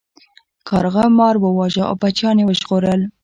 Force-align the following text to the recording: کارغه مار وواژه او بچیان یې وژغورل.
کارغه 0.69 1.03
مار 1.17 1.35
وواژه 1.39 1.83
او 1.89 1.95
بچیان 2.01 2.35
یې 2.39 2.45
وژغورل. 2.47 3.01